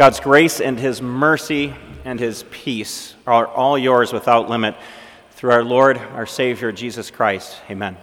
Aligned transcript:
God's 0.00 0.18
grace 0.18 0.62
and 0.62 0.80
His 0.80 1.02
mercy 1.02 1.74
and 2.06 2.18
His 2.18 2.46
peace 2.50 3.14
are 3.26 3.46
all 3.46 3.76
yours 3.76 4.14
without 4.14 4.48
limit 4.48 4.74
through 5.32 5.50
our 5.50 5.62
Lord, 5.62 5.98
our 5.98 6.24
Savior, 6.24 6.72
Jesus 6.72 7.10
Christ. 7.10 7.58
Amen. 7.68 7.98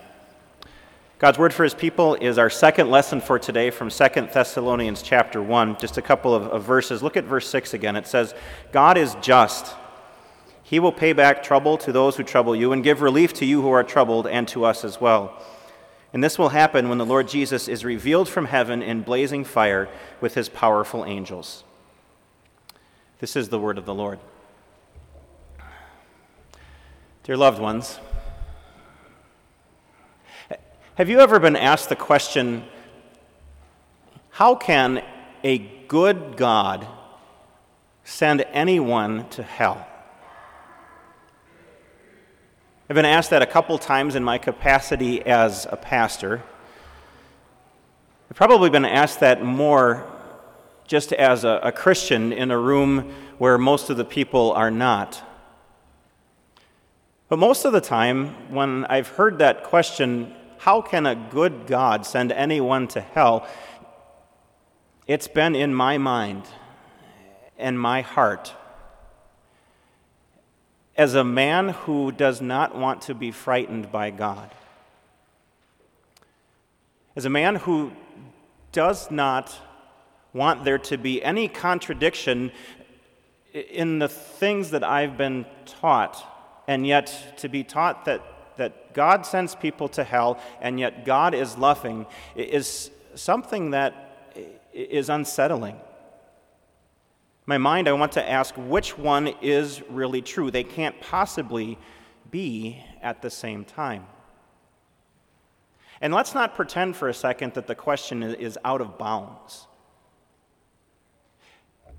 God's 1.18 1.40
word 1.40 1.56
for 1.56 1.64
his 1.64 1.74
people 1.74 2.14
is 2.14 2.38
our 2.38 2.52
second 2.52 2.92
lesson 2.92 3.20
for 3.20 3.40
today 3.40 3.72
from 3.72 3.90
2 3.90 4.08
Thessalonians 4.32 5.02
chapter 5.02 5.42
1. 5.42 5.80
Just 5.80 5.98
a 5.98 6.04
couple 6.04 6.36
of, 6.36 6.44
of, 6.44 6.64
verses. 6.64 7.02
Look 7.02 7.18
at 7.18 7.24
verse 7.24 7.50
6 7.50 7.74
again. 7.74 7.96
It 7.96 8.06
says, 8.06 8.36
God 8.72 8.96
is 8.96 9.16
just. 9.20 9.74
He 10.62 10.80
will 10.80 10.92
pay 10.92 11.14
back 11.14 11.42
trouble 11.42 11.80
to 11.80 11.92
those 11.92 12.16
who 12.16 12.22
trouble 12.22 12.56
you 12.56 12.74
and 12.74 12.84
give 12.84 13.02
relief 13.02 13.34
to 13.34 13.46
you 13.46 13.64
who 13.64 13.72
are 13.72 13.84
troubled 13.84 14.28
and 14.28 14.48
to 14.50 14.66
us 14.66 14.86
as 14.86 15.02
well. 15.02 15.36
And 16.14 16.24
this 16.24 16.38
will 16.38 16.50
happen 16.50 16.90
when 16.90 17.00
the 17.00 17.08
Lord 17.08 17.28
Jesus 17.28 17.68
is 17.68 17.84
revealed 17.84 18.30
from 18.30 18.46
heaven 18.46 18.84
in 18.84 19.02
blazing 19.02 19.44
fire 19.44 19.90
with 20.22 20.36
his 20.36 20.48
powerful 20.48 21.04
angels. 21.04 21.64
This 23.20 23.36
is 23.36 23.50
the 23.50 23.58
word 23.58 23.80
of 23.80 23.86
the 23.86 23.96
Lord. 23.96 24.20
Dear 27.24 27.36
loved 27.36 27.60
ones, 27.60 28.00
have 30.94 31.10
you 31.10 31.20
ever 31.20 31.40
been 31.40 31.56
asked 31.56 31.90
the 31.90 31.96
question 31.96 32.64
how 34.30 34.54
can 34.54 35.04
a 35.44 35.58
good 35.88 36.38
God 36.38 36.88
send 38.04 38.46
anyone 38.52 39.28
to 39.30 39.42
hell? 39.42 39.88
I've 42.88 42.96
been 42.96 43.04
asked 43.04 43.32
that 43.32 43.42
a 43.42 43.48
couple 43.48 43.80
times 43.80 44.14
in 44.14 44.24
my 44.24 44.38
capacity 44.38 45.26
as 45.26 45.66
a 45.72 45.76
pastor. 45.76 46.44
I've 48.30 48.38
probably 48.38 48.70
been 48.70 48.86
asked 48.86 49.22
that 49.22 49.44
more 49.44 50.06
just 50.88 51.14
as 51.14 51.44
a, 51.44 51.60
a 51.64 51.72
Christian 51.72 52.34
in 52.34 52.50
a 52.50 52.58
room 52.58 53.14
where 53.38 53.58
most 53.58 53.90
of 53.90 53.98
the 53.98 54.06
people 54.06 54.52
are 54.54 54.72
not. 54.72 55.22
But 57.30 57.40
most 57.40 57.66
of 57.66 57.74
the 57.74 57.82
time, 57.82 58.52
when 58.52 58.86
I've 58.86 59.10
heard 59.10 59.40
that 59.40 59.64
question, 59.64 60.34
how 60.60 60.82
can 60.82 61.06
a 61.06 61.16
good 61.16 61.68
God 61.68 62.06
send 62.06 62.32
anyone 62.32 62.88
to 62.90 63.02
hell? 63.02 63.48
It's 65.08 65.28
been 65.28 65.56
in 65.56 65.74
my 65.74 65.98
mind 65.98 66.44
and 67.58 67.80
my 67.80 68.02
heart. 68.02 68.54
As 70.96 71.16
a 71.16 71.24
man 71.24 71.70
who 71.70 72.12
does 72.12 72.42
not 72.42 72.76
want 72.76 73.02
to 73.04 73.14
be 73.14 73.32
frightened 73.32 73.92
by 73.92 74.10
God, 74.10 74.50
as 77.16 77.26
a 77.26 77.30
man 77.30 77.56
who 77.56 77.92
does 78.72 79.12
not 79.12 79.60
want 80.38 80.64
there 80.64 80.78
to 80.78 80.98
be 80.98 81.22
any 81.24 81.48
contradiction 81.48 82.52
in 83.54 84.00
the 84.00 84.08
things 84.08 84.70
that 84.72 84.84
I've 84.84 85.18
been 85.18 85.46
taught, 85.66 86.24
and 86.68 86.86
yet 86.86 87.34
to 87.38 87.50
be 87.50 87.64
taught 87.64 88.06
that 88.06 88.22
that 88.58 88.94
God 88.94 89.26
sends 89.26 89.56
people 89.56 89.88
to 89.90 90.04
hell 90.04 90.40
and 90.62 90.80
yet 90.80 91.06
God 91.06 91.34
is 91.34 91.58
loving 91.58 92.06
is 92.36 92.92
something 93.16 93.72
that 93.72 94.34
is 94.74 95.10
unsettling. 95.10 95.78
My 97.46 97.58
mind, 97.58 97.88
I 97.88 97.94
want 97.94 98.12
to 98.14 98.30
ask 98.30 98.54
which 98.56 98.98
one 98.98 99.28
is 99.42 99.82
really 99.90 100.22
true? 100.22 100.52
They 100.52 100.66
can't 100.66 101.00
possibly 101.00 101.78
be 102.30 102.84
at 103.02 103.22
the 103.22 103.30
same 103.30 103.64
time. 103.64 104.06
And 106.02 106.14
let's 106.14 106.36
not 106.36 106.56
pretend 106.56 106.96
for 106.96 107.08
a 107.08 107.14
second 107.14 107.54
that 107.54 107.66
the 107.66 107.74
question 107.74 108.22
is 108.22 108.60
out 108.66 108.82
of 108.82 108.98
bounds. 108.98 109.66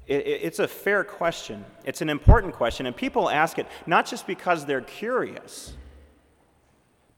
It's 0.09 0.59
a 0.59 0.67
fair 0.67 1.05
question. 1.05 1.67
It's 1.85 2.01
an 2.01 2.09
important 2.09 2.55
question, 2.55 2.87
and 2.87 2.97
people 2.97 3.29
ask 3.29 3.59
it 3.59 3.67
not 3.87 4.07
just 4.07 4.27
because 4.27 4.65
they're 4.65 4.81
curious, 4.81 5.75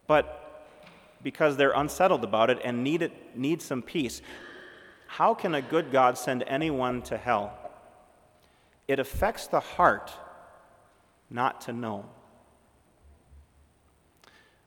but 0.08 0.66
because 1.22 1.56
they're 1.56 1.70
unsettled 1.70 2.24
about 2.24 2.50
it 2.50 2.58
and 2.64 2.82
need, 2.82 3.02
it, 3.02 3.36
need 3.36 3.62
some 3.62 3.80
peace. 3.80 4.22
How 5.06 5.34
can 5.34 5.54
a 5.54 5.62
good 5.62 5.92
God 5.92 6.18
send 6.18 6.42
anyone 6.48 7.02
to 7.02 7.16
hell? 7.16 7.56
It 8.88 8.98
affects 8.98 9.46
the 9.46 9.60
heart 9.60 10.10
not 11.30 11.60
to 11.62 11.72
know. 11.72 12.06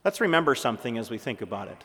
Let's 0.06 0.22
remember 0.22 0.56
something 0.56 0.98
as 0.98 1.10
we 1.10 1.18
think 1.18 1.42
about 1.42 1.68
it. 1.68 1.84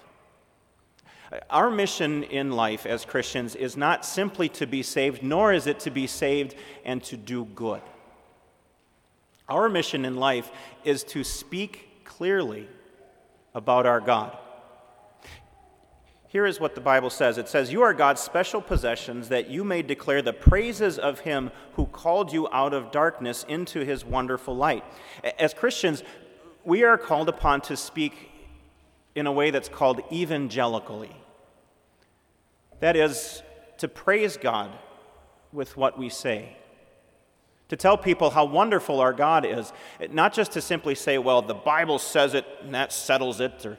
Our 1.51 1.71
mission 1.71 2.23
in 2.25 2.53
life 2.53 2.87
as 2.87 3.05
Christians 3.05 3.55
is 3.55 3.77
not 3.77 4.05
simply 4.05 4.49
to 4.51 4.67
be 4.67 4.83
saved, 4.83 5.23
nor 5.23 5.53
is 5.53 5.67
it 5.67 5.81
to 5.81 5.91
be 5.91 6.07
saved 6.07 6.55
and 6.85 7.03
to 7.05 7.17
do 7.17 7.45
good. 7.45 7.83
Our 9.49 9.69
mission 9.69 10.05
in 10.05 10.17
life 10.17 10.51
is 10.85 11.05
to 11.05 11.25
speak 11.25 12.05
clearly 12.05 12.69
about 13.55 13.87
our 13.87 14.01
God. 14.01 14.37
Here 16.29 16.45
is 16.45 16.61
what 16.61 16.75
the 16.75 16.81
Bible 16.83 17.09
says 17.09 17.39
it 17.39 17.49
says, 17.49 17.73
You 17.73 17.83
are 17.83 17.95
God's 17.95 18.21
special 18.21 18.61
possessions, 18.61 19.31
that 19.31 19.49
you 19.49 19.65
may 19.65 19.81
declare 19.81 20.21
the 20.21 20.35
praises 20.35 20.99
of 20.99 21.21
Him 21.21 21.51
who 21.73 21.87
called 21.87 22.33
you 22.33 22.49
out 22.53 22.75
of 22.75 22.91
darkness 22.91 23.47
into 23.49 23.81
His 23.81 24.05
wonderful 24.05 24.55
light. 24.55 24.85
As 25.39 25.55
Christians, 25.55 26.03
we 26.65 26.85
are 26.85 26.99
called 26.99 27.31
upon 27.31 27.63
to 27.63 27.77
speak 27.77 28.31
in 29.19 29.27
a 29.27 29.33
way 29.33 29.51
that's 29.51 29.69
called 29.69 30.01
evangelically. 30.13 31.15
That 32.81 32.97
is, 32.97 33.43
to 33.79 33.89
praise 33.89 34.37
God 34.37 34.71
with 35.53 35.77
what 35.77 35.99
we 35.99 36.09
say 36.09 36.59
to 37.69 37.77
tell 37.77 37.97
people 37.97 38.31
how 38.31 38.45
wonderful 38.45 39.01
our 39.01 39.13
God 39.13 39.45
is. 39.45 39.73
Not 40.11 40.33
just 40.33 40.53
to 40.53 40.61
simply 40.61 40.95
say, 40.95 41.19
well, 41.19 41.43
the 41.43 41.55
Bible 41.55 41.99
says 41.99 42.35
it 42.35 42.47
and 42.63 42.75
that 42.75 42.93
settles 42.93 43.41
it, 43.41 43.65
or, 43.65 43.79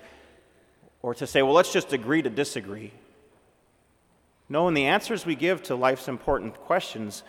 or 1.01 1.15
to 1.15 1.27
say, 1.27 1.41
well, 1.41 1.53
let's 1.53 1.73
just 1.73 1.91
agree 1.91 2.21
to 2.21 2.29
disagree. 2.29 2.93
No, 4.47 4.67
in 4.67 4.73
the 4.73 4.85
answers 4.85 5.25
we 5.25 5.35
give 5.35 5.61
to 5.63 5.75
life's 5.75 6.07
important 6.07 6.55
questions, 6.61 7.23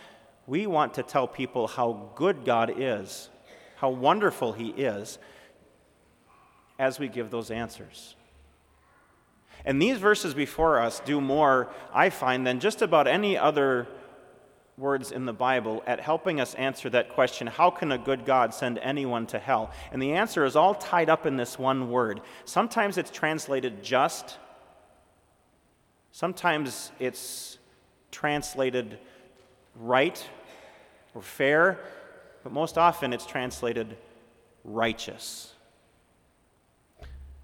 we 0.47 0.66
want 0.66 0.94
to 0.94 1.03
tell 1.03 1.27
people 1.27 1.66
how 1.66 2.10
good 2.15 2.44
God 2.44 2.72
is, 2.77 3.31
how 3.77 3.91
wonderful 3.91 4.53
He 4.53 4.69
is, 4.69 5.19
as 6.81 6.99
we 6.99 7.09
give 7.09 7.31
those 7.31 7.51
answers. 7.51 8.17
And 9.67 9.81
these 9.81 9.99
verses 9.99 10.33
before 10.33 10.81
us 10.81 11.01
do 11.05 11.21
more, 11.21 11.69
I 11.93 12.09
find, 12.09 12.47
than 12.47 12.59
just 12.59 12.81
about 12.81 13.07
any 13.07 13.37
other 13.37 13.87
words 14.79 15.13
in 15.13 15.27
the 15.27 15.33
Bible 15.35 15.83
at 15.87 16.01
helping 16.01 16.41
us 16.41 16.55
answer 16.55 16.89
that 16.89 17.11
question 17.11 17.47
how 17.47 17.69
can 17.69 17.93
a 17.93 17.99
good 17.99 18.25
God 18.25 18.55
send 18.55 18.79
anyone 18.79 19.27
to 19.27 19.39
hell? 19.39 19.71
And 19.93 20.01
the 20.01 20.13
answer 20.13 20.47
is 20.47 20.57
all 20.57 20.75
tied 20.75 21.11
up 21.11 21.27
in 21.27 21.37
this 21.37 21.59
one 21.59 21.91
word. 21.91 22.23
Sometimes 22.47 22.97
it's 22.97 23.11
translated 23.11 23.83
just, 23.83 24.39
sometimes 26.13 26.91
it's 26.99 27.59
translated 28.11 28.99
right 29.77 30.27
or 31.15 31.21
fair, 31.21 31.79
but 32.43 32.53
most 32.53 32.79
often 32.79 33.13
it's 33.13 33.27
translated 33.27 33.99
righteous. 34.65 35.53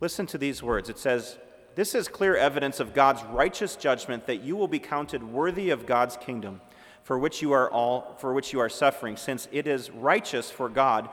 Listen 0.01 0.27
to 0.27 0.39
these 0.39 0.62
words. 0.62 0.89
It 0.89 0.99
says, 0.99 1.39
This 1.75 1.95
is 1.95 2.09
clear 2.09 2.37
evidence 2.37 2.81
of 2.81 2.95
God's 2.95 3.23
righteous 3.25 3.77
judgment 3.77 4.27
that 4.27 4.43
you 4.43 4.57
will 4.57 4.69
be 4.69 4.79
counted 4.79 5.23
worthy 5.23 5.71
of 5.71 5.87
God's 5.87 6.17
kingdom 6.17 6.61
for 7.07 7.17
which 7.21 7.41
you 7.41 7.53
are 7.53 7.71
all 7.71 8.17
for 8.19 8.34
which 8.34 8.53
you 8.53 8.59
are 8.59 8.69
suffering 8.69 9.17
since 9.17 9.47
it 9.53 9.69
is 9.69 9.93
righteous 9.93 10.51
for 10.51 10.69
God 10.69 11.09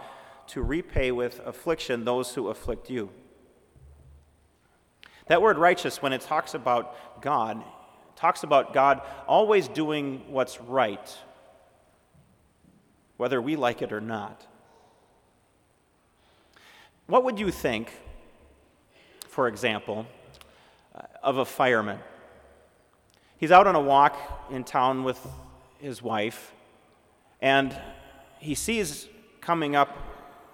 to 0.48 0.60
repay 0.64 1.12
with 1.12 1.40
affliction 1.46 2.04
those 2.04 2.34
who 2.34 2.48
afflict 2.48 2.90
you 2.90 3.12
that 5.28 5.40
word 5.40 5.60
righteous 5.60 6.02
when 6.02 6.12
it 6.12 6.22
talks 6.22 6.56
about 6.56 7.22
God 7.22 7.64
talks 8.16 8.42
about 8.42 8.74
God 8.74 9.02
always 9.28 9.68
doing 9.68 10.24
what's 10.30 10.60
right 10.60 11.16
whether 13.18 13.40
we 13.40 13.56
like 13.56 13.84
it 13.84 13.94
or 13.94 14.02
not 14.02 14.48
what 17.06 17.24
would 17.24 17.40
you 17.40 17.52
think 17.52 17.94
for 19.34 19.48
example 19.48 20.06
uh, 20.96 21.02
of 21.22 21.38
a 21.38 21.46
fireman 21.46 22.00
he's 23.44 23.52
out 23.52 23.68
on 23.68 23.76
a 23.76 23.82
walk 23.82 24.18
in 24.52 24.64
town 24.64 25.04
with 25.04 25.20
his 25.82 26.02
wife, 26.02 26.54
and 27.42 27.78
he 28.40 28.56
sees 28.56 29.10
coming 29.42 29.76
up 29.76 29.98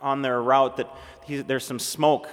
on 0.01 0.23
their 0.23 0.41
route 0.41 0.77
that 0.77 0.89
he, 1.23 1.37
there's 1.43 1.63
some 1.63 1.77
smoke 1.77 2.27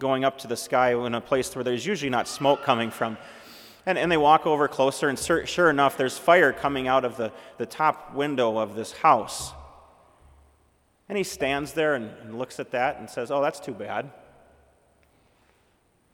going 0.00 0.24
up 0.24 0.38
to 0.38 0.48
the 0.48 0.56
sky 0.56 0.92
in 0.92 1.14
a 1.14 1.20
place 1.20 1.54
where 1.54 1.62
there's 1.62 1.86
usually 1.86 2.10
not 2.10 2.26
smoke 2.26 2.64
coming 2.64 2.90
from. 2.90 3.16
And, 3.86 3.96
and 3.96 4.10
they 4.10 4.16
walk 4.16 4.44
over 4.44 4.66
closer, 4.66 5.08
and 5.08 5.16
sur- 5.16 5.46
sure 5.46 5.70
enough, 5.70 5.96
there's 5.96 6.18
fire 6.18 6.52
coming 6.52 6.88
out 6.88 7.04
of 7.04 7.16
the, 7.16 7.30
the 7.58 7.66
top 7.66 8.12
window 8.12 8.58
of 8.58 8.74
this 8.74 8.90
house. 8.90 9.52
And 11.08 11.16
he 11.16 11.22
stands 11.22 11.74
there 11.74 11.94
and, 11.94 12.10
and 12.22 12.38
looks 12.38 12.58
at 12.58 12.72
that 12.72 12.98
and 12.98 13.08
says, 13.08 13.30
Oh, 13.30 13.40
that's 13.40 13.60
too 13.60 13.72
bad. 13.72 14.10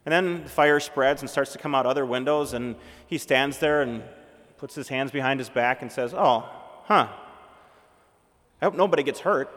And 0.09 0.13
then 0.27 0.45
the 0.45 0.49
fire 0.49 0.81
spreads 0.81 1.21
and 1.21 1.29
starts 1.29 1.53
to 1.53 1.59
come 1.59 1.75
out 1.75 1.85
other 1.85 2.07
windows, 2.07 2.55
and 2.55 2.77
he 3.07 3.19
stands 3.19 3.59
there 3.59 3.83
and 3.83 4.03
puts 4.57 4.75
his 4.75 4.89
hands 4.89 5.11
behind 5.11 5.39
his 5.39 5.51
back 5.51 5.83
and 5.83 5.93
says, 5.93 6.15
Oh, 6.15 6.49
huh, 6.85 7.09
I 8.63 8.65
hope 8.65 8.75
nobody 8.75 9.03
gets 9.03 9.21
hurt. 9.21 9.51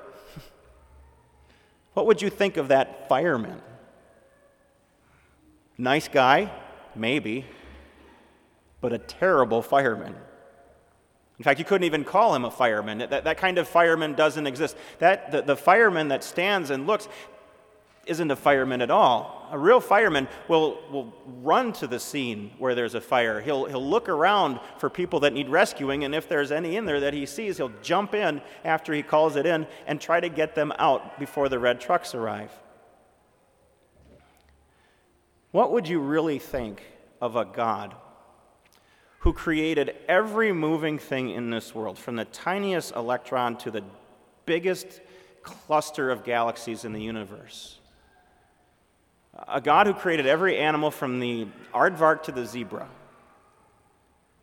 what 1.93 2.05
would 2.05 2.21
you 2.21 2.29
think 2.29 2.57
of 2.57 2.67
that 2.67 3.07
fireman? 3.07 3.61
Nice 5.77 6.09
guy? 6.09 6.51
Maybe. 6.97 7.45
But 8.81 8.91
a 8.91 8.97
terrible 8.97 9.61
fireman. 9.61 10.17
In 11.39 11.43
fact, 11.45 11.59
you 11.59 11.65
couldn't 11.65 11.85
even 11.85 12.03
call 12.03 12.35
him 12.35 12.43
a 12.43 12.51
fireman. 12.51 12.97
That, 12.97 13.23
that 13.23 13.37
kind 13.37 13.57
of 13.57 13.69
fireman 13.69 14.15
doesn't 14.15 14.45
exist. 14.45 14.75
That, 14.99 15.31
the, 15.31 15.43
the 15.43 15.55
fireman 15.55 16.09
that 16.09 16.25
stands 16.25 16.71
and 16.71 16.87
looks 16.87 17.07
isn't 18.05 18.29
a 18.29 18.35
fireman 18.35 18.81
at 18.81 18.91
all. 18.91 19.40
A 19.51 19.59
real 19.59 19.79
fireman 19.79 20.27
will, 20.47 20.79
will 20.91 21.13
run 21.43 21.73
to 21.73 21.87
the 21.87 21.99
scene 21.99 22.51
where 22.57 22.73
there's 22.73 22.95
a 22.95 23.01
fire. 23.01 23.41
He'll, 23.41 23.65
he'll 23.65 23.87
look 23.87 24.09
around 24.09 24.59
for 24.77 24.89
people 24.89 25.19
that 25.21 25.33
need 25.33 25.49
rescuing, 25.49 26.03
and 26.03 26.15
if 26.15 26.27
there's 26.27 26.51
any 26.51 26.77
in 26.77 26.85
there 26.85 27.01
that 27.01 27.13
he 27.13 27.25
sees, 27.25 27.57
he'll 27.57 27.73
jump 27.81 28.15
in 28.15 28.41
after 28.63 28.93
he 28.93 29.03
calls 29.03 29.35
it 29.35 29.45
in 29.45 29.67
and 29.85 29.99
try 29.99 30.19
to 30.19 30.29
get 30.29 30.55
them 30.55 30.71
out 30.79 31.19
before 31.19 31.49
the 31.49 31.59
red 31.59 31.79
trucks 31.79 32.15
arrive. 32.15 32.51
What 35.51 35.71
would 35.73 35.87
you 35.87 35.99
really 35.99 36.39
think 36.39 36.81
of 37.19 37.35
a 37.35 37.45
God 37.45 37.93
who 39.19 39.33
created 39.33 39.95
every 40.07 40.51
moving 40.51 40.97
thing 40.97 41.29
in 41.29 41.51
this 41.51 41.75
world, 41.75 41.99
from 41.99 42.15
the 42.15 42.25
tiniest 42.25 42.95
electron 42.95 43.55
to 43.55 43.69
the 43.69 43.83
biggest 44.45 44.99
cluster 45.43 46.09
of 46.09 46.23
galaxies 46.23 46.85
in 46.85 46.93
the 46.93 47.01
universe. 47.01 47.77
A 49.47 49.61
God 49.61 49.87
who 49.87 49.93
created 49.93 50.25
every 50.25 50.57
animal 50.57 50.91
from 50.91 51.19
the 51.19 51.47
aardvark 51.73 52.23
to 52.23 52.31
the 52.31 52.45
zebra. 52.45 52.89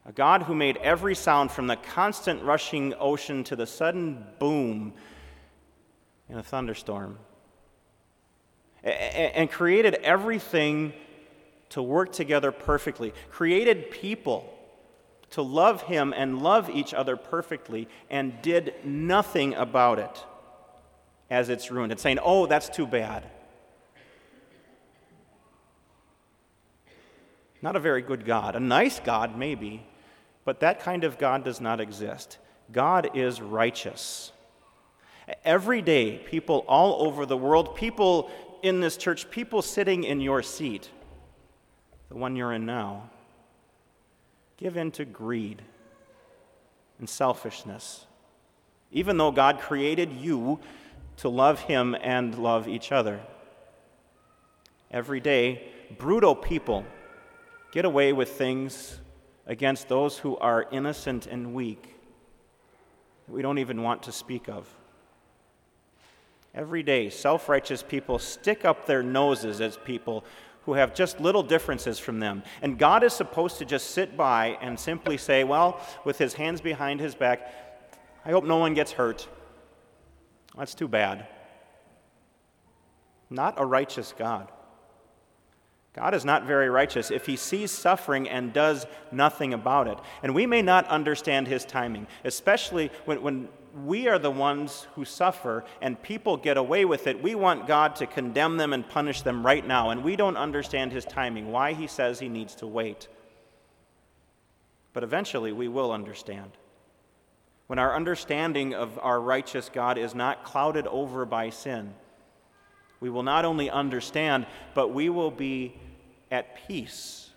A 0.06 0.12
God 0.12 0.44
who 0.44 0.54
made 0.54 0.78
every 0.78 1.14
sound 1.14 1.50
from 1.50 1.66
the 1.66 1.76
constant 1.76 2.42
rushing 2.42 2.94
ocean 2.98 3.44
to 3.44 3.56
the 3.56 3.66
sudden 3.66 4.24
boom 4.38 4.94
in 6.28 6.38
a 6.38 6.42
thunderstorm. 6.42 7.18
And 8.82 9.50
created 9.50 9.96
everything 9.96 10.94
to 11.70 11.82
work 11.82 12.12
together 12.12 12.50
perfectly. 12.50 13.12
Created 13.30 13.90
people 13.90 14.54
to 15.30 15.42
love 15.42 15.82
him 15.82 16.14
and 16.16 16.40
love 16.40 16.70
each 16.70 16.94
other 16.94 17.16
perfectly 17.16 17.88
and 18.08 18.40
did 18.40 18.74
nothing 18.84 19.52
about 19.54 19.98
it 19.98 20.24
as 21.28 21.50
it's 21.50 21.70
ruined 21.70 21.92
and 21.92 22.00
saying, 22.00 22.18
oh, 22.22 22.46
that's 22.46 22.70
too 22.70 22.86
bad. 22.86 23.28
Not 27.60 27.76
a 27.76 27.80
very 27.80 28.02
good 28.02 28.24
God. 28.24 28.54
A 28.56 28.60
nice 28.60 29.00
God, 29.00 29.36
maybe, 29.36 29.86
but 30.44 30.60
that 30.60 30.80
kind 30.80 31.04
of 31.04 31.18
God 31.18 31.44
does 31.44 31.60
not 31.60 31.80
exist. 31.80 32.38
God 32.70 33.10
is 33.14 33.40
righteous. 33.40 34.32
Every 35.44 35.82
day, 35.82 36.18
people 36.18 36.64
all 36.68 37.06
over 37.06 37.26
the 37.26 37.36
world, 37.36 37.74
people 37.76 38.30
in 38.62 38.80
this 38.80 38.96
church, 38.96 39.30
people 39.30 39.62
sitting 39.62 40.04
in 40.04 40.20
your 40.20 40.42
seat, 40.42 40.88
the 42.08 42.16
one 42.16 42.36
you're 42.36 42.52
in 42.52 42.64
now, 42.64 43.10
give 44.56 44.76
in 44.76 44.90
to 44.92 45.04
greed 45.04 45.62
and 46.98 47.08
selfishness, 47.08 48.06
even 48.90 49.16
though 49.16 49.30
God 49.30 49.60
created 49.60 50.12
you 50.12 50.60
to 51.18 51.28
love 51.28 51.60
Him 51.60 51.94
and 52.00 52.38
love 52.38 52.68
each 52.68 52.90
other. 52.90 53.20
Every 54.90 55.20
day, 55.20 55.68
brutal 55.98 56.34
people 56.34 56.84
get 57.72 57.84
away 57.84 58.12
with 58.12 58.30
things 58.30 58.98
against 59.46 59.88
those 59.88 60.18
who 60.18 60.36
are 60.38 60.66
innocent 60.70 61.26
and 61.26 61.54
weak 61.54 61.96
that 63.26 63.32
we 63.32 63.42
don't 63.42 63.58
even 63.58 63.82
want 63.82 64.02
to 64.04 64.12
speak 64.12 64.48
of. 64.48 64.68
Every 66.54 66.82
day, 66.82 67.10
self 67.10 67.48
righteous 67.48 67.82
people 67.82 68.18
stick 68.18 68.64
up 68.64 68.86
their 68.86 69.02
noses 69.02 69.60
as 69.60 69.76
people 69.76 70.24
who 70.62 70.74
have 70.74 70.94
just 70.94 71.20
little 71.20 71.42
differences 71.42 71.98
from 71.98 72.20
them. 72.20 72.42
And 72.60 72.78
God 72.78 73.02
is 73.02 73.12
supposed 73.12 73.58
to 73.58 73.64
just 73.64 73.92
sit 73.92 74.16
by 74.16 74.58
and 74.60 74.78
simply 74.78 75.16
say, 75.16 75.44
well, 75.44 75.80
with 76.04 76.18
his 76.18 76.34
hands 76.34 76.60
behind 76.60 77.00
his 77.00 77.14
back, 77.14 77.50
I 78.24 78.30
hope 78.30 78.44
no 78.44 78.58
one 78.58 78.74
gets 78.74 78.92
hurt. 78.92 79.26
That's 80.56 80.74
too 80.74 80.88
bad. 80.88 81.26
Not 83.30 83.54
a 83.56 83.64
righteous 83.64 84.12
God. 84.18 84.50
God 85.94 86.14
is 86.14 86.24
not 86.24 86.44
very 86.44 86.68
righteous 86.68 87.10
if 87.10 87.26
he 87.26 87.36
sees 87.36 87.70
suffering 87.70 88.28
and 88.28 88.52
does 88.52 88.86
nothing 89.10 89.52
about 89.52 89.88
it. 89.88 89.98
And 90.22 90.34
we 90.34 90.46
may 90.46 90.62
not 90.62 90.86
understand 90.86 91.48
his 91.48 91.64
timing, 91.64 92.06
especially 92.24 92.90
when, 93.04 93.20
when 93.22 93.48
we 93.84 94.08
are 94.08 94.18
the 94.18 94.30
ones 94.30 94.86
who 94.94 95.04
suffer 95.04 95.64
and 95.80 96.00
people 96.02 96.36
get 96.36 96.56
away 96.56 96.84
with 96.84 97.06
it. 97.06 97.22
We 97.22 97.34
want 97.34 97.66
God 97.66 97.96
to 97.96 98.06
condemn 98.06 98.56
them 98.56 98.72
and 98.72 98.88
punish 98.88 99.22
them 99.22 99.44
right 99.44 99.66
now, 99.66 99.90
and 99.90 100.04
we 100.04 100.16
don't 100.16 100.36
understand 100.36 100.92
his 100.92 101.04
timing, 101.04 101.50
why 101.50 101.72
he 101.72 101.86
says 101.86 102.18
he 102.18 102.28
needs 102.28 102.54
to 102.56 102.66
wait. 102.66 103.08
But 104.92 105.04
eventually 105.04 105.52
we 105.52 105.68
will 105.68 105.92
understand. 105.92 106.52
When 107.66 107.78
our 107.78 107.94
understanding 107.94 108.74
of 108.74 108.98
our 109.02 109.20
righteous 109.20 109.70
God 109.72 109.98
is 109.98 110.14
not 110.14 110.44
clouded 110.44 110.86
over 110.86 111.26
by 111.26 111.50
sin, 111.50 111.94
we 113.00 113.10
will 113.10 113.22
not 113.22 113.44
only 113.44 113.70
understand, 113.70 114.46
but 114.74 114.88
we 114.92 115.08
will 115.08 115.30
be 115.30 115.74
at 116.30 116.66
peace 116.66 117.30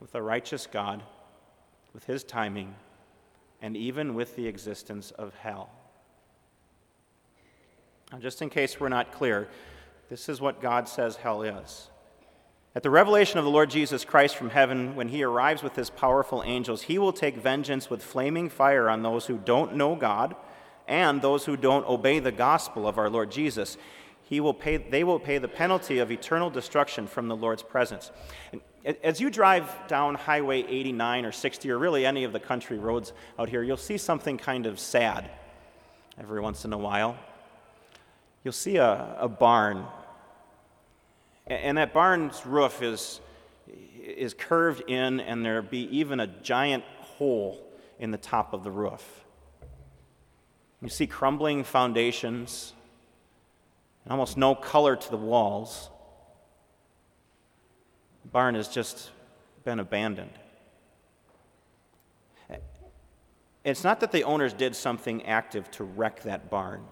with 0.00 0.14
a 0.14 0.22
righteous 0.22 0.66
God, 0.66 1.02
with 1.94 2.04
his 2.04 2.24
timing 2.24 2.74
and 3.60 3.76
even 3.76 4.14
with 4.14 4.36
the 4.36 4.46
existence 4.46 5.10
of 5.12 5.34
hell. 5.34 5.70
Now, 8.12 8.18
just 8.18 8.40
in 8.40 8.50
case 8.50 8.78
we're 8.78 8.88
not 8.88 9.12
clear, 9.12 9.48
this 10.08 10.28
is 10.28 10.40
what 10.40 10.62
God 10.62 10.88
says 10.88 11.16
hell 11.16 11.42
is. 11.42 11.90
At 12.74 12.82
the 12.82 12.90
revelation 12.90 13.38
of 13.38 13.44
the 13.44 13.50
Lord 13.50 13.70
Jesus 13.70 14.04
Christ 14.04 14.36
from 14.36 14.50
heaven, 14.50 14.94
when 14.94 15.08
he 15.08 15.22
arrives 15.22 15.62
with 15.62 15.74
his 15.74 15.90
powerful 15.90 16.42
angels, 16.44 16.82
he 16.82 16.98
will 16.98 17.12
take 17.12 17.36
vengeance 17.36 17.90
with 17.90 18.02
flaming 18.02 18.48
fire 18.48 18.88
on 18.88 19.02
those 19.02 19.26
who 19.26 19.36
don't 19.36 19.74
know 19.74 19.96
God 19.96 20.36
and 20.86 21.20
those 21.20 21.44
who 21.44 21.56
don't 21.56 21.86
obey 21.86 22.18
the 22.18 22.32
gospel 22.32 22.86
of 22.86 22.96
our 22.96 23.10
Lord 23.10 23.30
Jesus. 23.30 23.76
He 24.28 24.40
will 24.40 24.52
pay, 24.52 24.76
they 24.76 25.04
will 25.04 25.18
pay 25.18 25.38
the 25.38 25.48
penalty 25.48 26.00
of 26.00 26.12
eternal 26.12 26.50
destruction 26.50 27.06
from 27.06 27.28
the 27.28 27.36
Lord's 27.36 27.62
presence. 27.62 28.10
And 28.52 28.60
as 29.02 29.20
you 29.20 29.30
drive 29.30 29.74
down 29.88 30.16
Highway 30.16 30.64
89 30.68 31.24
or 31.24 31.32
60, 31.32 31.70
or 31.70 31.78
really 31.78 32.04
any 32.04 32.24
of 32.24 32.34
the 32.34 32.40
country 32.40 32.78
roads 32.78 33.14
out 33.38 33.48
here, 33.48 33.62
you'll 33.62 33.78
see 33.78 33.96
something 33.96 34.36
kind 34.36 34.66
of 34.66 34.78
sad 34.78 35.30
every 36.20 36.42
once 36.42 36.66
in 36.66 36.74
a 36.74 36.78
while. 36.78 37.16
You'll 38.44 38.52
see 38.52 38.76
a, 38.76 39.16
a 39.18 39.28
barn, 39.28 39.86
and 41.46 41.78
that 41.78 41.94
barn's 41.94 42.44
roof 42.44 42.82
is, 42.82 43.20
is 43.98 44.34
curved 44.34 44.82
in, 44.88 45.20
and 45.20 45.42
there'll 45.42 45.62
be 45.62 45.88
even 45.96 46.20
a 46.20 46.26
giant 46.26 46.84
hole 47.00 47.58
in 47.98 48.10
the 48.10 48.18
top 48.18 48.52
of 48.52 48.62
the 48.62 48.70
roof. 48.70 49.24
You 50.82 50.90
see 50.90 51.06
crumbling 51.06 51.64
foundations, 51.64 52.74
and 54.08 54.12
almost 54.12 54.38
no 54.38 54.54
color 54.54 54.96
to 54.96 55.10
the 55.10 55.18
walls 55.18 55.90
barn 58.32 58.54
has 58.54 58.68
just 58.68 59.10
been 59.64 59.80
abandoned. 59.80 60.32
It's 63.64 63.84
not 63.84 64.00
that 64.00 64.12
the 64.12 64.24
owners 64.24 64.54
did 64.54 64.74
something 64.74 65.26
active 65.26 65.70
to 65.72 65.84
wreck 65.84 66.22
that 66.22 66.48
barn. 66.48 66.84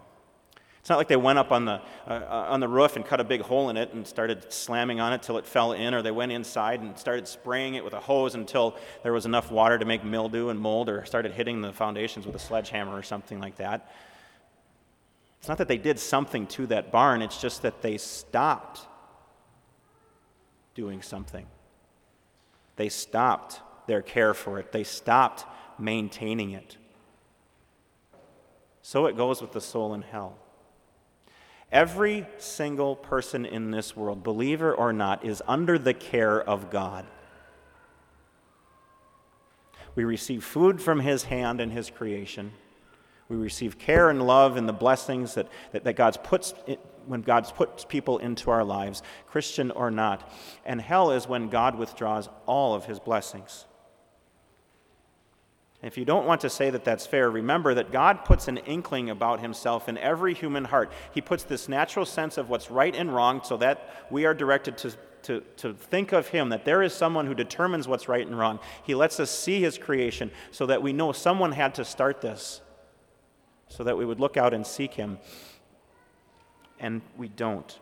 It's 0.79 0.89
not 0.89 0.97
like 0.97 1.07
they 1.07 1.15
went 1.15 1.39
up 1.39 1.51
on 1.51 1.65
the, 1.65 1.81
uh, 2.07 2.11
uh, 2.11 2.45
on 2.49 2.59
the 2.59 2.67
roof 2.67 2.95
and 2.95 3.05
cut 3.05 3.19
a 3.19 3.23
big 3.23 3.41
hole 3.41 3.69
in 3.69 3.77
it 3.77 3.93
and 3.93 4.05
started 4.07 4.53
slamming 4.53 4.99
on 4.99 5.11
it 5.11 5.23
till 5.23 5.37
it 5.37 5.45
fell 5.45 5.73
in, 5.73 5.93
or 5.93 6.01
they 6.01 6.11
went 6.11 6.31
inside 6.31 6.81
and 6.81 6.97
started 6.97 7.27
spraying 7.27 7.73
it 7.73 7.83
with 7.83 7.93
a 7.93 7.99
hose 7.99 8.35
until 8.35 8.77
there 9.03 9.11
was 9.11 9.25
enough 9.25 9.51
water 9.51 9.79
to 9.79 9.85
make 9.85 10.03
mildew 10.03 10.49
and 10.49 10.59
mold, 10.59 10.87
or 10.87 11.03
started 11.03 11.31
hitting 11.31 11.61
the 11.61 11.73
foundations 11.73 12.25
with 12.25 12.35
a 12.35 12.39
sledgehammer 12.39 12.95
or 12.95 13.03
something 13.03 13.39
like 13.39 13.55
that. 13.55 13.91
It's 15.39 15.47
not 15.47 15.57
that 15.59 15.67
they 15.67 15.77
did 15.77 15.99
something 15.99 16.47
to 16.47 16.67
that 16.67 16.91
barn, 16.91 17.21
it's 17.21 17.39
just 17.39 17.61
that 17.61 17.81
they 17.81 17.97
stopped 17.97 18.81
doing 20.75 21.01
something. 21.01 21.45
They 22.75 22.89
stopped 22.89 23.61
their 23.87 24.01
care 24.01 24.33
for 24.33 24.59
it, 24.59 24.71
they 24.71 24.83
stopped 24.83 25.45
maintaining 25.79 26.51
it. 26.51 26.77
So 28.81 29.05
it 29.05 29.17
goes 29.17 29.41
with 29.41 29.51
the 29.51 29.61
soul 29.61 29.93
in 29.93 30.01
hell. 30.01 30.37
Every 31.71 32.25
single 32.37 32.95
person 32.95 33.45
in 33.45 33.71
this 33.71 33.95
world, 33.95 34.23
believer 34.23 34.73
or 34.73 34.93
not, 34.93 35.25
is 35.25 35.43
under 35.47 35.77
the 35.77 35.93
care 35.93 36.41
of 36.41 36.69
God. 36.69 37.05
We 39.93 40.05
receive 40.05 40.43
food 40.43 40.81
from 40.81 41.01
His 41.01 41.23
hand 41.23 41.59
and 41.59 41.73
His 41.73 41.89
creation. 41.89 42.53
We 43.29 43.35
receive 43.35 43.77
care 43.77 44.09
and 44.09 44.25
love 44.25 44.55
and 44.57 44.67
the 44.67 44.73
blessings 44.73 45.33
that, 45.33 45.47
that, 45.71 45.83
that 45.83 45.93
God's 45.93 46.17
puts 46.17 46.53
when 47.05 47.21
God 47.21 47.49
puts 47.55 47.85
people 47.85 48.17
into 48.17 48.51
our 48.51 48.63
lives, 48.63 49.01
Christian 49.27 49.71
or 49.71 49.89
not. 49.89 50.29
And 50.65 50.81
hell 50.81 51.11
is 51.11 51.27
when 51.27 51.49
God 51.49 51.77
withdraws 51.77 52.29
all 52.45 52.73
of 52.73 52.85
his 52.85 52.99
blessings. 52.99 53.65
If 55.81 55.97
you 55.97 56.05
don't 56.05 56.25
want 56.25 56.41
to 56.41 56.49
say 56.49 56.69
that 56.71 56.83
that's 56.83 57.05
fair, 57.05 57.29
remember 57.29 57.75
that 57.75 57.91
God 57.91 58.25
puts 58.25 58.47
an 58.47 58.57
inkling 58.57 59.09
about 59.09 59.39
himself 59.39 59.87
in 59.87 59.97
every 59.99 60.33
human 60.33 60.65
heart. 60.65 60.91
He 61.13 61.21
puts 61.21 61.43
this 61.43 61.69
natural 61.69 62.05
sense 62.05 62.37
of 62.37 62.49
what's 62.49 62.71
right 62.71 62.95
and 62.95 63.13
wrong 63.13 63.41
so 63.43 63.57
that 63.57 64.07
we 64.09 64.25
are 64.25 64.33
directed 64.33 64.77
to, 64.79 64.93
to, 65.23 65.43
to 65.57 65.73
think 65.75 66.13
of 66.13 66.29
him, 66.29 66.49
that 66.49 66.65
there 66.65 66.81
is 66.81 66.93
someone 66.93 67.27
who 67.27 67.35
determines 67.35 67.87
what's 67.87 68.09
right 68.09 68.25
and 68.25 68.37
wrong. 68.37 68.59
He 68.83 68.95
lets 68.95 69.19
us 69.19 69.29
see 69.29 69.61
his 69.61 69.77
creation 69.77 70.31
so 70.49 70.65
that 70.65 70.81
we 70.81 70.93
know 70.93 71.11
someone 71.11 71.51
had 71.51 71.75
to 71.75 71.85
start 71.85 72.21
this, 72.21 72.61
so 73.69 73.83
that 73.83 73.97
we 73.97 74.05
would 74.05 74.19
look 74.19 74.37
out 74.37 74.53
and 74.53 74.65
seek 74.65 74.93
him. 74.93 75.17
And 76.79 77.01
we 77.17 77.27
don't. 77.27 77.79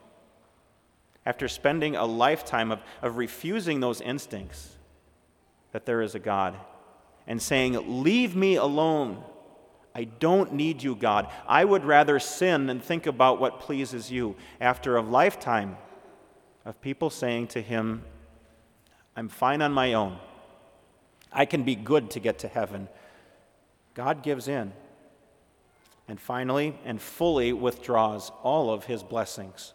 After 1.26 1.48
spending 1.48 1.96
a 1.96 2.06
lifetime 2.06 2.72
of, 2.72 2.82
of 3.02 3.18
refusing 3.18 3.80
those 3.80 4.00
instincts 4.02 4.76
that 5.72 5.86
there 5.86 6.02
is 6.02 6.16
a 6.16 6.20
God 6.20 6.56
and 7.28 7.42
saying, 7.42 8.04
Leave 8.04 8.36
me 8.36 8.56
alone. 8.56 9.24
I 9.94 10.04
don't 10.04 10.54
need 10.54 10.84
you, 10.84 10.94
God. 10.94 11.32
I 11.48 11.64
would 11.64 11.86
rather 11.86 12.20
sin 12.20 12.68
than 12.68 12.82
think 12.82 13.08
about 13.08 13.40
what 13.40 13.62
pleases 13.62 14.12
you. 14.12 14.36
After 14.60 14.98
a 14.98 15.02
lifetime 15.02 15.78
of 16.66 16.82
people 16.82 17.10
saying 17.10 17.48
to 17.48 17.62
him, 17.62 18.04
I'm 19.16 19.30
fine 19.30 19.62
on 19.62 19.72
my 19.72 19.94
own. 19.94 20.18
I 21.32 21.46
can 21.46 21.64
be 21.64 21.76
good 21.76 22.12
to 22.12 22.20
get 22.20 22.40
to 22.40 22.48
heaven. 22.48 22.90
God 23.94 24.22
gives 24.22 24.48
in 24.48 24.74
and 26.08 26.20
finally 26.20 26.78
and 26.86 27.02
fully 27.02 27.54
withdraws 27.54 28.32
all 28.44 28.72
of 28.72 28.86
his 28.86 29.04
blessings 29.04 29.74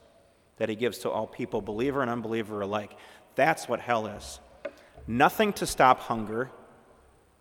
that 0.59 0.69
he 0.69 0.77
gives 0.77 0.99
to 0.99 1.11
all 1.11 1.27
people, 1.27 1.61
believer 1.61 2.03
and 2.03 2.11
unbeliever 2.11 2.61
alike. 2.61 2.97
That's 3.35 3.69
what 3.69 3.81
hell 3.81 4.07
is. 4.07 4.41
Nothing 5.07 5.53
to 5.55 5.67
stop 5.67 6.01
hunger, 6.01 6.51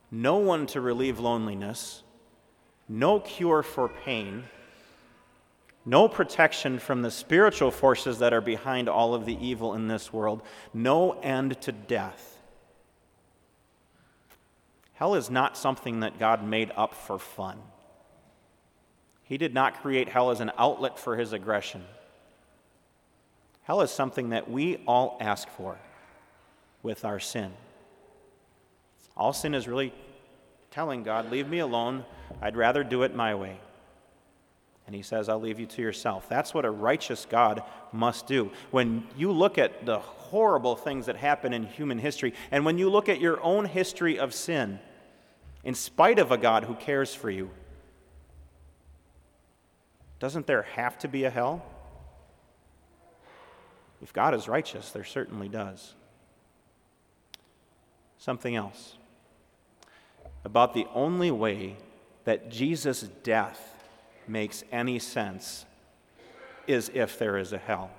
no 0.10 0.38
one 0.38 0.66
to 0.68 0.82
relieve 0.82 1.20
loneliness, 1.20 2.04
no 2.88 3.20
cure 3.20 3.62
for 3.62 3.90
pain, 3.90 4.46
no 5.86 6.08
protection 6.08 6.80
from 6.80 7.02
the 7.02 7.12
spiritual 7.12 7.72
forces 7.72 8.20
that 8.20 8.34
are 8.34 8.42
behind 8.42 8.90
all 8.90 9.14
of 9.14 9.26
the 9.26 9.38
evil 9.46 9.74
in 9.74 9.88
this 9.88 10.12
world, 10.12 10.42
no 10.74 11.14
end 11.22 11.60
to 11.62 11.72
death. 11.72 12.38
Hell 14.94 15.16
is 15.16 15.30
not 15.30 15.58
something 15.58 16.02
that 16.02 16.20
God 16.20 16.44
made 16.44 16.72
up 16.76 16.94
for 16.94 17.18
fun. 17.18 17.60
He 19.30 19.38
did 19.38 19.54
not 19.54 19.82
create 19.84 20.10
hell 20.10 20.32
as 20.32 20.40
an 20.40 20.52
outlet 20.58 20.98
for 20.98 21.16
his 21.16 21.34
aggression. 21.34 21.86
Hell 23.62 23.82
is 23.82 23.92
something 23.92 24.30
that 24.30 24.50
we 24.50 24.82
all 24.88 25.18
ask 25.22 25.48
for 25.50 25.78
with 26.82 27.06
our 27.06 27.20
sin. 27.20 27.54
All 29.16 29.32
sin 29.32 29.54
is 29.54 29.68
really 29.68 29.94
telling 30.72 31.04
God, 31.04 31.30
Leave 31.30 31.48
me 31.48 31.60
alone. 31.60 32.06
I'd 32.42 32.58
rather 32.58 32.84
do 32.84 33.04
it 33.04 33.16
my 33.16 33.36
way. 33.36 33.60
And 34.88 34.96
he 34.96 35.04
says, 35.04 35.30
I'll 35.30 35.40
leave 35.40 35.60
you 35.60 35.68
to 35.68 35.82
yourself. 35.84 36.28
That's 36.28 36.52
what 36.52 36.66
a 36.66 36.72
righteous 36.72 37.28
God 37.30 37.62
must 37.92 38.26
do. 38.26 38.50
When 38.72 39.08
you 39.16 39.32
look 39.32 39.60
at 39.60 39.86
the 39.86 40.00
horrible 40.00 40.76
things 40.76 41.06
that 41.06 41.18
happen 41.18 41.54
in 41.54 41.68
human 41.68 42.00
history, 42.00 42.34
and 42.50 42.66
when 42.66 42.80
you 42.80 42.90
look 42.90 43.08
at 43.08 43.22
your 43.22 43.40
own 43.44 43.66
history 43.66 44.18
of 44.18 44.34
sin, 44.34 44.80
in 45.64 45.76
spite 45.76 46.18
of 46.18 46.32
a 46.32 46.38
God 46.40 46.64
who 46.64 46.74
cares 46.74 47.14
for 47.14 47.30
you, 47.30 47.52
doesn't 50.20 50.48
there 50.48 50.64
have 50.76 50.98
to 51.00 51.08
be 51.08 51.24
a 51.24 51.30
hell? 51.30 51.66
If 54.02 54.14
God 54.14 54.34
is 54.34 54.48
righteous, 54.48 54.92
there 54.92 55.04
certainly 55.04 55.50
does. 55.50 55.94
Something 58.18 58.56
else 58.56 58.98
about 60.44 60.74
the 60.74 60.88
only 60.94 61.32
way 61.32 61.78
that 62.24 62.50
Jesus' 62.50 63.04
death 63.24 63.76
makes 64.28 64.64
any 64.72 65.00
sense 65.00 65.66
is 66.68 66.92
if 66.94 67.18
there 67.18 67.38
is 67.38 67.52
a 67.52 67.58
hell. 67.58 67.90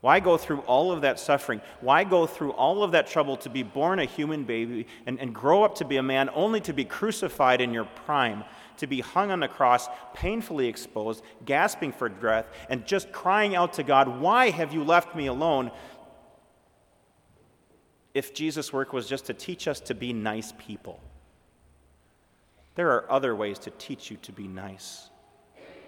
Why 0.00 0.20
go 0.20 0.36
through 0.36 0.60
all 0.60 0.92
of 0.92 1.00
that 1.00 1.18
suffering? 1.18 1.60
Why 1.80 2.04
go 2.04 2.26
through 2.26 2.52
all 2.52 2.84
of 2.84 2.92
that 2.92 3.08
trouble 3.08 3.36
to 3.38 3.50
be 3.50 3.64
born 3.64 3.98
a 3.98 4.04
human 4.04 4.44
baby 4.44 4.86
and, 5.06 5.18
and 5.18 5.34
grow 5.34 5.64
up 5.64 5.74
to 5.76 5.84
be 5.84 5.96
a 5.96 6.02
man 6.02 6.30
only 6.34 6.60
to 6.62 6.72
be 6.72 6.84
crucified 6.84 7.60
in 7.60 7.74
your 7.74 7.84
prime, 7.84 8.44
to 8.78 8.86
be 8.86 9.00
hung 9.00 9.30
on 9.30 9.40
the 9.40 9.48
cross, 9.48 9.88
painfully 10.14 10.66
exposed, 10.66 11.22
gasping 11.44 11.92
for 11.92 12.08
breath, 12.08 12.46
and 12.68 12.86
just 12.86 13.12
crying 13.12 13.54
out 13.54 13.74
to 13.74 13.82
God, 13.82 14.20
Why 14.20 14.50
have 14.50 14.72
you 14.72 14.84
left 14.84 15.14
me 15.14 15.26
alone? 15.26 15.70
If 18.14 18.34
Jesus' 18.34 18.72
work 18.72 18.92
was 18.92 19.06
just 19.06 19.26
to 19.26 19.34
teach 19.34 19.68
us 19.68 19.80
to 19.80 19.94
be 19.94 20.12
nice 20.12 20.52
people. 20.58 21.00
There 22.74 22.90
are 22.90 23.10
other 23.10 23.34
ways 23.34 23.58
to 23.60 23.70
teach 23.70 24.10
you 24.10 24.16
to 24.18 24.32
be 24.32 24.48
nice. 24.48 25.10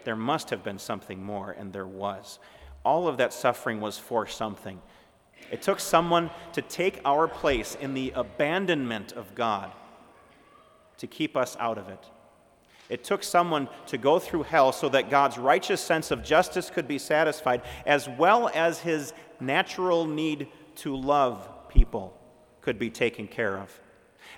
There 0.04 0.16
must 0.16 0.50
have 0.50 0.62
been 0.62 0.78
something 0.78 1.22
more, 1.22 1.52
and 1.52 1.72
there 1.72 1.86
was. 1.86 2.38
All 2.84 3.08
of 3.08 3.16
that 3.18 3.32
suffering 3.32 3.80
was 3.80 3.98
for 3.98 4.26
something. 4.26 4.80
It 5.50 5.62
took 5.62 5.80
someone 5.80 6.30
to 6.52 6.62
take 6.62 7.00
our 7.04 7.28
place 7.28 7.76
in 7.80 7.94
the 7.94 8.12
abandonment 8.14 9.12
of 9.12 9.34
God 9.34 9.72
to 10.98 11.06
keep 11.06 11.36
us 11.36 11.56
out 11.58 11.78
of 11.78 11.88
it. 11.88 12.04
It 12.90 13.04
took 13.04 13.22
someone 13.22 13.68
to 13.86 13.96
go 13.96 14.18
through 14.18 14.42
hell 14.42 14.72
so 14.72 14.88
that 14.90 15.08
God's 15.08 15.38
righteous 15.38 15.80
sense 15.80 16.10
of 16.10 16.24
justice 16.24 16.68
could 16.68 16.88
be 16.88 16.98
satisfied, 16.98 17.62
as 17.86 18.08
well 18.08 18.50
as 18.52 18.80
his 18.80 19.14
natural 19.38 20.06
need 20.06 20.48
to 20.76 20.96
love 20.96 21.48
people 21.68 22.16
could 22.60 22.78
be 22.78 22.90
taken 22.90 23.28
care 23.28 23.56
of. 23.56 23.80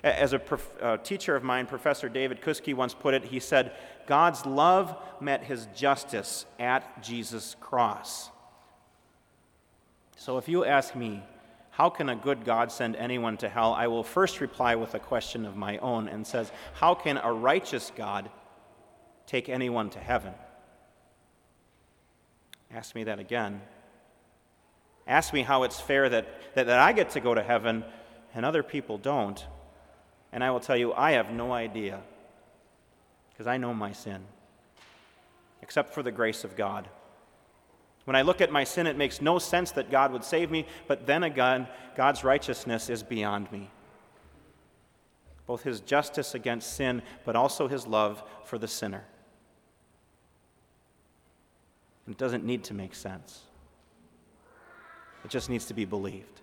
As 0.03 0.33
a 0.33 0.39
prof- 0.39 0.71
uh, 0.81 0.97
teacher 0.97 1.35
of 1.35 1.43
mine, 1.43 1.65
Professor 1.65 2.09
David 2.09 2.41
Kuske, 2.41 2.73
once 2.75 2.93
put 2.93 3.13
it, 3.13 3.25
he 3.25 3.39
said, 3.39 3.73
God's 4.05 4.45
love 4.45 4.95
met 5.19 5.43
his 5.43 5.67
justice 5.75 6.45
at 6.59 7.01
Jesus' 7.01 7.55
cross. 7.59 8.29
So 10.15 10.37
if 10.37 10.47
you 10.47 10.63
ask 10.63 10.95
me, 10.95 11.23
how 11.71 11.89
can 11.89 12.09
a 12.09 12.15
good 12.15 12.45
God 12.45 12.71
send 12.71 12.95
anyone 12.97 13.35
to 13.37 13.49
hell? 13.49 13.73
I 13.73 13.87
will 13.87 14.03
first 14.03 14.41
reply 14.41 14.75
with 14.75 14.93
a 14.93 14.99
question 14.99 15.45
of 15.45 15.55
my 15.55 15.79
own 15.79 16.07
and 16.07 16.25
says, 16.25 16.51
How 16.73 16.93
can 16.93 17.17
a 17.17 17.33
righteous 17.33 17.91
God 17.95 18.29
take 19.25 19.49
anyone 19.49 19.89
to 19.91 19.99
heaven? 19.99 20.33
Ask 22.73 22.95
me 22.95 23.03
that 23.03 23.19
again. 23.19 23.61
Ask 25.05 25.33
me 25.33 25.41
how 25.41 25.63
it's 25.63 25.79
fair 25.79 26.09
that, 26.09 26.27
that, 26.55 26.67
that 26.67 26.79
I 26.79 26.93
get 26.93 27.11
to 27.11 27.19
go 27.19 27.33
to 27.33 27.43
heaven 27.43 27.83
and 28.33 28.45
other 28.45 28.63
people 28.63 28.97
don't. 28.97 29.45
And 30.31 30.43
I 30.43 30.51
will 30.51 30.59
tell 30.59 30.77
you, 30.77 30.93
I 30.93 31.11
have 31.11 31.31
no 31.31 31.51
idea 31.51 32.01
because 33.31 33.47
I 33.47 33.57
know 33.57 33.73
my 33.73 33.91
sin, 33.91 34.21
except 35.61 35.93
for 35.93 36.03
the 36.03 36.11
grace 36.11 36.43
of 36.43 36.55
God. 36.55 36.87
When 38.05 38.15
I 38.15 38.21
look 38.21 38.41
at 38.41 38.51
my 38.51 38.63
sin, 38.63 38.87
it 38.87 38.97
makes 38.97 39.21
no 39.21 39.39
sense 39.39 39.71
that 39.71 39.91
God 39.91 40.11
would 40.11 40.23
save 40.23 40.51
me, 40.51 40.65
but 40.87 41.05
then 41.05 41.23
again, 41.23 41.67
God's 41.95 42.23
righteousness 42.23 42.89
is 42.89 43.01
beyond 43.01 43.51
me. 43.51 43.69
Both 45.45 45.63
his 45.63 45.79
justice 45.79 46.35
against 46.35 46.75
sin, 46.75 47.01
but 47.25 47.35
also 47.35 47.67
his 47.67 47.87
love 47.87 48.23
for 48.45 48.57
the 48.57 48.67
sinner. 48.67 49.05
It 52.07 52.17
doesn't 52.17 52.43
need 52.43 52.63
to 52.65 52.73
make 52.73 52.95
sense, 52.95 53.41
it 55.23 55.29
just 55.29 55.49
needs 55.49 55.65
to 55.65 55.73
be 55.73 55.85
believed. 55.85 56.41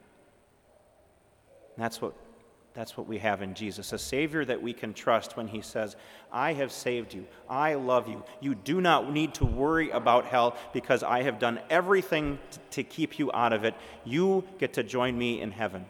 And 1.77 1.85
that's 1.85 2.01
what 2.01 2.15
that's 2.73 2.97
what 2.97 3.09
we 3.09 3.19
have 3.19 3.43
in 3.43 3.55
Jesus 3.55 3.93
a 3.93 3.99
Savior 3.99 4.45
that 4.45 4.63
we 4.63 4.73
can 4.73 4.95
trust 4.95 5.37
when 5.37 5.49
He 5.49 5.61
says, 5.61 5.97
I 6.33 6.53
have 6.53 6.71
saved 6.71 7.13
you. 7.13 7.27
I 7.49 7.75
love 7.75 8.09
you. 8.09 8.23
You 8.41 8.55
do 8.55 8.81
not 8.81 9.13
need 9.13 9.35
to 9.35 9.45
worry 9.45 9.91
about 9.91 10.25
hell 10.25 10.57
because 10.73 11.03
I 11.03 11.23
have 11.23 11.39
done 11.39 11.61
everything 11.69 12.39
to 12.71 12.83
keep 12.83 13.19
you 13.19 13.31
out 13.33 13.53
of 13.53 13.65
it. 13.65 13.75
You 14.05 14.45
get 14.59 14.73
to 14.75 14.83
join 14.83 15.19
me 15.19 15.41
in 15.41 15.51
heaven. 15.51 15.85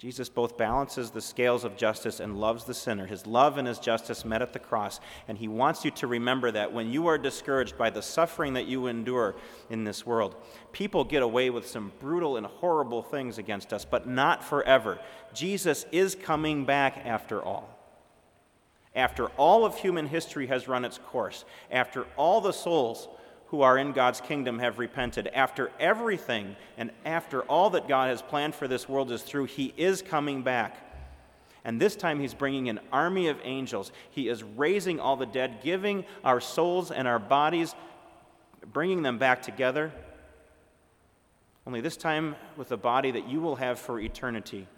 Jesus 0.00 0.30
both 0.30 0.56
balances 0.56 1.10
the 1.10 1.20
scales 1.20 1.62
of 1.62 1.76
justice 1.76 2.20
and 2.20 2.40
loves 2.40 2.64
the 2.64 2.72
sinner. 2.72 3.04
His 3.04 3.26
love 3.26 3.58
and 3.58 3.68
his 3.68 3.78
justice 3.78 4.24
met 4.24 4.40
at 4.40 4.54
the 4.54 4.58
cross. 4.58 4.98
And 5.28 5.36
he 5.36 5.46
wants 5.46 5.84
you 5.84 5.90
to 5.90 6.06
remember 6.06 6.50
that 6.52 6.72
when 6.72 6.90
you 6.90 7.06
are 7.08 7.18
discouraged 7.18 7.76
by 7.76 7.90
the 7.90 8.00
suffering 8.00 8.54
that 8.54 8.64
you 8.64 8.86
endure 8.86 9.34
in 9.68 9.84
this 9.84 10.06
world, 10.06 10.36
people 10.72 11.04
get 11.04 11.22
away 11.22 11.50
with 11.50 11.68
some 11.68 11.92
brutal 12.00 12.38
and 12.38 12.46
horrible 12.46 13.02
things 13.02 13.36
against 13.36 13.74
us, 13.74 13.84
but 13.84 14.08
not 14.08 14.42
forever. 14.42 14.98
Jesus 15.34 15.84
is 15.92 16.14
coming 16.14 16.64
back 16.64 17.02
after 17.04 17.42
all. 17.42 17.68
After 18.94 19.26
all 19.36 19.66
of 19.66 19.76
human 19.76 20.06
history 20.06 20.46
has 20.46 20.66
run 20.66 20.86
its 20.86 20.96
course, 20.96 21.44
after 21.70 22.06
all 22.16 22.40
the 22.40 22.54
souls 22.54 23.06
who 23.50 23.62
are 23.62 23.76
in 23.76 23.92
God's 23.92 24.20
kingdom 24.20 24.60
have 24.60 24.78
repented. 24.78 25.28
After 25.28 25.72
everything 25.80 26.54
and 26.78 26.92
after 27.04 27.42
all 27.42 27.70
that 27.70 27.88
God 27.88 28.08
has 28.08 28.22
planned 28.22 28.54
for 28.54 28.68
this 28.68 28.88
world 28.88 29.10
is 29.10 29.22
through, 29.22 29.46
He 29.46 29.74
is 29.76 30.02
coming 30.02 30.42
back. 30.42 30.86
And 31.64 31.80
this 31.80 31.96
time 31.96 32.20
He's 32.20 32.32
bringing 32.32 32.68
an 32.68 32.78
army 32.92 33.26
of 33.26 33.38
angels. 33.42 33.90
He 34.10 34.28
is 34.28 34.44
raising 34.44 35.00
all 35.00 35.16
the 35.16 35.26
dead, 35.26 35.58
giving 35.64 36.04
our 36.24 36.40
souls 36.40 36.92
and 36.92 37.08
our 37.08 37.18
bodies, 37.18 37.74
bringing 38.72 39.02
them 39.02 39.18
back 39.18 39.42
together. 39.42 39.92
Only 41.66 41.80
this 41.80 41.96
time 41.96 42.36
with 42.56 42.70
a 42.70 42.76
body 42.76 43.10
that 43.10 43.28
you 43.28 43.40
will 43.40 43.56
have 43.56 43.80
for 43.80 43.98
eternity. 43.98 44.68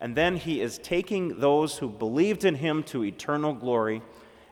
And 0.00 0.14
then 0.14 0.36
he 0.36 0.60
is 0.60 0.78
taking 0.78 1.40
those 1.40 1.78
who 1.78 1.88
believed 1.88 2.44
in 2.44 2.56
him 2.56 2.82
to 2.84 3.04
eternal 3.04 3.54
glory 3.54 4.02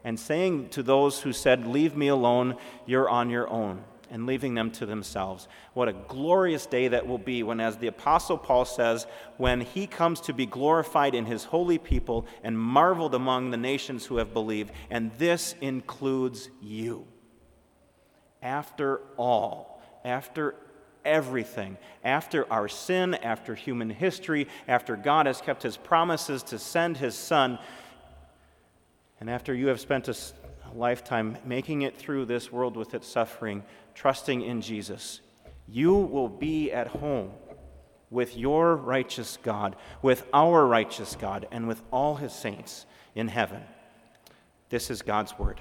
and 0.05 0.19
saying 0.19 0.71
to 0.71 0.83
those 0.83 1.21
who 1.21 1.33
said, 1.33 1.67
Leave 1.67 1.97
me 1.97 2.09
alone, 2.09 2.57
you're 2.87 3.09
on 3.09 3.31
your 3.31 3.49
own, 3.49 3.85
and 4.11 4.27
leaving 4.27 4.55
them 4.55 4.71
to 4.73 4.87
themselves. 4.87 5.49
What 5.75 5.89
a 5.89 5.93
glorious 5.93 6.67
day 6.67 6.89
that 6.89 7.07
will 7.07 7.19
be 7.19 7.43
when, 7.43 7.61
as 7.61 7.77
the 7.77 7.89
Apostle 7.89 8.39
Paul 8.39 8.65
says, 8.65 9.07
when 9.37 9.61
he 9.61 9.87
comes 9.87 10.21
to 10.23 10.33
be 10.33 10.47
glorified 10.47 11.15
in 11.15 11.27
his 11.27 11.45
holy 11.45 11.79
people 11.79 12.27
and 12.43 12.59
marveled 12.59 13.15
among 13.15 13.51
the 13.51 13.57
nations 13.57 14.07
who 14.07 14.17
have 14.17 14.33
believed. 14.33 14.73
And 14.91 15.13
this 15.19 15.55
includes 15.61 16.49
you. 16.61 17.07
After 18.41 19.01
all, 19.17 19.83
after 20.05 20.55
everything. 21.05 21.77
After 22.05 22.51
our 22.53 22.69
sin, 22.69 23.15
after 23.15 23.55
human 23.55 23.91
history, 23.91 24.47
after 24.69 24.97
God 24.97 25.27
has 25.27 25.41
kept 25.41 25.63
his 25.63 25.77
promises 25.77 26.43
to 26.45 26.59
send 26.59 26.99
his 26.99 27.15
son, 27.15 27.59
and 29.21 29.29
after 29.29 29.55
you 29.55 29.69
have 29.69 29.81
spent 29.81 30.09
a 30.09 30.17
lifetime 30.75 31.37
making 31.45 31.83
it 31.83 31.97
through 31.97 32.27
this 32.27 32.53
world 32.53 32.77
with 32.77 32.95
its 32.95 33.07
suffering, 33.07 33.65
trusting 33.95 34.43
in 34.43 34.61
Jesus, 34.61 35.21
you 35.67 35.95
will 35.95 36.29
be 36.29 36.73
at 36.73 36.87
home 36.89 37.33
with 38.11 38.37
your 38.37 38.77
righteous 38.77 39.39
God, 39.43 39.77
with 40.03 40.27
our 40.33 40.67
righteous 40.67 41.17
God, 41.17 41.47
and 41.51 41.69
with 41.69 41.83
all 41.91 42.15
his 42.17 42.33
saints 42.33 42.87
in 43.15 43.29
heaven. 43.29 43.63
This 44.71 44.91
is 44.91 45.03
God's 45.03 45.39
word. 45.39 45.61